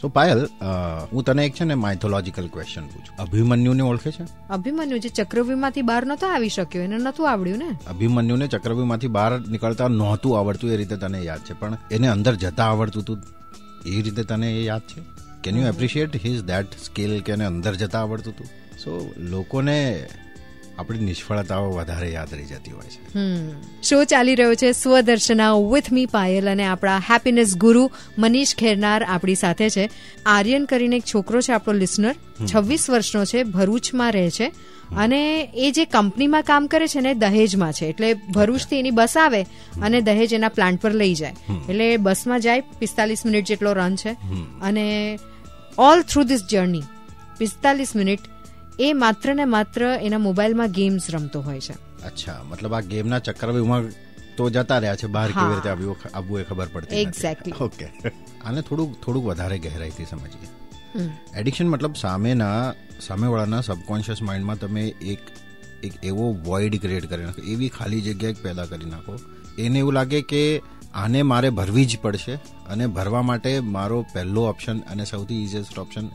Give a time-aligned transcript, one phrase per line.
[0.00, 0.40] સો પાયલ
[1.12, 3.16] હું તને એક છે ને માઇથોલોજીકલ ક્વેશ્ચન પૂછું.
[3.18, 4.24] અભિમન્યુને ઓળખે છે?
[4.50, 7.70] અભિમન્યુ જે ચક્રવ્યૂહમાંથી બહાર નતો આવી શક્યો એને નતું આવડ્યું ને?
[7.88, 11.58] અભિમન્યુને ચક્રવ્યૂહમાંથી બહાર નીકળતા નહોતું આવડતું એ રીતે તને યાદ છે.
[11.60, 13.18] પણ એને અંદર જતા આવડતું હતું
[13.86, 15.00] એ રીતે તને એ યાદ છે?
[15.42, 18.46] Can you appreciate his that skill કે એને અંદર જતા આવડતું હતું
[18.78, 19.78] સો લોકોને
[20.78, 23.02] આપણી નિષ્ફળતાઓ વધારે યાદ રહી જતી હોય છે.
[23.82, 24.72] શો ચાલી રહ્યો છે?
[24.72, 29.90] સ્વદર્શના વિથ મી પાયલ અને આપણા હેપીનેસ ગુરુ મનીષ ખેરનાર આપણી સાથે છે.
[30.26, 32.14] આર્યન કરીને એક છોકરો છે આપણો લિસનર
[32.54, 34.52] છવ્વીસ વર્ષનો છે ભરૂચમાં રહે છે.
[34.96, 37.86] અને એ જે કંપનીમાં કામ કરે છે ને દહેજમાં છે.
[37.86, 39.42] એટલે ભરૂચથી એની બસ આવે
[39.82, 41.34] અને દહેજ એના પ્લાન્ટ પર લઈ જાય.
[41.68, 44.10] એટલે બસમાં જાય પિસ્તાલીસ મિનિટ જેટલો રન છે.
[44.62, 45.18] અને
[45.78, 46.82] ઓલ થ્રુ ધીસ જર્ની
[47.38, 48.18] પિસ્તાલીસ મિનિટ
[48.78, 51.74] એ માત્ર ને માત્ર એના મોબાઈલમાં ગેમ્સ રમતો હોય છે.
[52.04, 53.88] અચ્છા મતલબ આ ગેમના ચક્રવ્યૂહમાં
[54.36, 57.86] તો જતા રહ્યા છે બહાર કેવી રીતે આવ્યું આવવું એ ખબર પડતી એક્ઝેક્ટલી ઓકે
[58.46, 60.48] આને થોડુંક થોડુંક વધારે ગહેરાઈથી સમજીએ.
[61.34, 65.22] એડિક્શન મતલબ સામેના સામેવાળાના સબકોન્શિયસ માઇન્ડમાં તમે એક
[65.82, 69.14] એક એવો વોઇડ ક્રિએટ કરી નાખો એવી ખાલી જગ્યા પેદા કરી નાખો.
[69.58, 70.42] એને એવું લાગે કે
[70.94, 72.34] આને મારે ભરવી જ પડશે
[72.68, 76.06] અને ભરવા માટે મારો પહેલો ઓપ્શન અને સૌથી ઇઝીએસ્ટ ઓપ્શન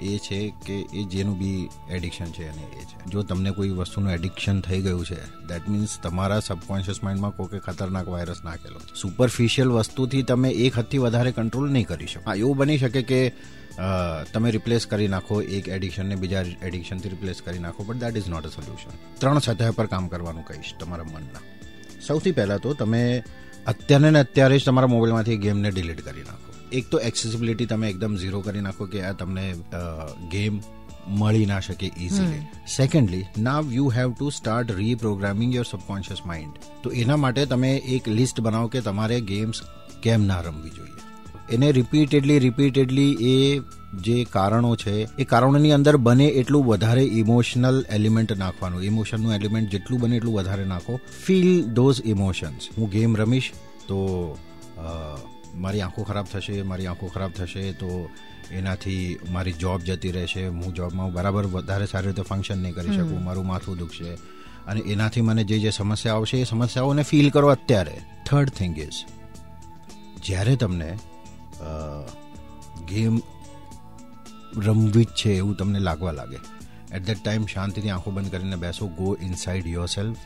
[0.00, 2.96] એ છે કે એ જેનું બી એડિક્શન છે અને એ છે.
[3.10, 8.08] જો તમને કોઈ વસ્તુનું એડિક્શન થઈ ગયું છે દેટ મીન્સ તમારા સબકોન્શિયસ માઇન્ડમાં કોઈ ખતરનાક
[8.08, 12.24] વાયરસ નાખેલો સુપરફિશિયલ વસ્તુથી તમે એક હદથી વધારે કંટ્રોલ નહીં કરી શકો.
[12.26, 13.20] હા, એવું બની શકે કે
[14.32, 18.46] તમે રિપ્લેસ કરી નાખો, એક એડિક્શનને બીજા એડિક્શનથી રિપ્લેસ કરી નાખો but that is not
[18.46, 21.42] a solution ત્રણ સતહ પર કામ કરવાનું કહીશ તમારા મનના.
[22.06, 23.02] સૌથી પહેલાં તો તમે
[23.66, 26.43] અત્યારે ને અત્યારે જ તમારા મોબાઈલમાંથી ગેમને ડિલીટ કરી નાખો.
[26.74, 29.46] એક તો એક્સેસિબિલિટી તમે એકદમ ઝીરો કરી નાખો કે આ તમને
[30.32, 30.58] ગેમ
[31.20, 32.42] મળી ના શકે easily
[32.74, 38.08] secondly now you have to start reprogramming your subconscious mind તો એના માટે તમે એક
[38.08, 39.62] લિસ્ટ બનાવો કે તમારે ગેમ્સ
[40.02, 41.00] કેમ ના રમવી જોઈએ.
[41.50, 43.60] એને રિપીટેડલી રિપીટેડલી એ
[44.00, 48.84] જે કારણો છે એ કારણોની અંદર બને એટલું વધારે ઇમોશનલ એલિમેન્ટ નાખવાનું.
[48.84, 50.98] ઇમોશનનું એલિમેન્ટ જેટલું બને એટલું વધારે નાખો.
[51.26, 53.52] ફીલ ધોઝ ઇમોશન્સ હું ગેમ રમીશ
[53.88, 54.00] તો
[55.56, 58.10] મારી આંખો ખરાબ થશે મારી આંખો ખરાબ થશે તો
[58.50, 63.24] એનાથી મારી જોબ જતી રહેશે હું જોબમાં બરાબર વધારે સારી રીતે ફંક્શન નહીં કરી શકું
[63.24, 64.14] મારું માથું દુખશે.
[64.66, 68.00] અને એનાથી મને જે જે સમસ્યા આવશે એ સમસ્યાઓને ફીલ કરો અત્યારે.
[68.26, 69.04] થર્ડ થિંગ ઇઝ
[70.24, 70.90] જ્યારે તમને
[72.88, 73.20] ગેમ
[74.56, 76.38] રમવી જ છે એવું તમને લાગવા લાગે
[76.96, 80.16] એટ દેટ ટાઈમ શાંતિથી આંખો બંધ કરીને બેસો go inside your self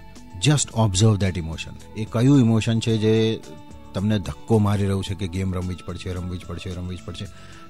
[0.43, 3.41] just observe that emotion એ કયું ઇમોશન છે જે
[3.99, 7.05] તમને ધક્કો મારી રહ્યું છે કે ગેમ રમવી જ પડશે, રમવી જ પડશે, રમવી જ
[7.05, 7.27] પડશે.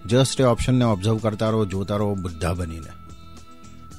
[0.06, 2.92] જસ્ટ એ ઓપ્શનને ઓબ્ઝર્વ કરતા રહો, જોતા રહો બુદ્ધા બનીને.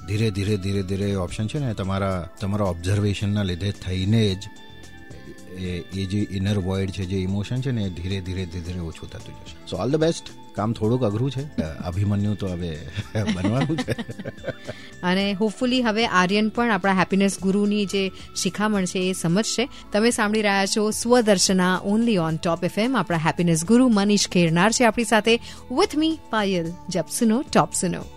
[0.07, 4.43] ધીરે ધીરે ધીરે ધીરે એ ઓપ્શન છે ને તમારા તમારા ઓબ્ઝર્વેશનના લીધે થઈને જ
[5.93, 9.09] એ જે ઇનર વોઇડ છે, જે ઇમોશન છે ને એ ધીરે ધીરે ધીરે ધીરે ઓછું
[9.09, 9.57] થતું જશે.
[9.69, 10.25] સો ઓલ ધ બેસ્ટ
[10.59, 11.45] કામ થોડુંક અઘરું છે.
[11.85, 12.71] અભિમન્યુ તો હવે
[13.35, 13.95] બનવાનું છે.
[15.03, 18.03] અને હોપફુલી હવે આર્યન પણ આપણા હેપીનેસ ગુરુની જે
[18.35, 19.69] શિખામણ છે એ સમજશે.
[19.93, 24.85] તમે સાંભળી રહ્યા છો Swadarshana only on Top FM આપણા હેપીનેસ ગુરુ મનીષ ખેરનાર છે
[24.85, 25.35] આપણી સાથે.
[25.71, 28.09] વિથ મી પાયલ જપસુનો ટોપ સુનો.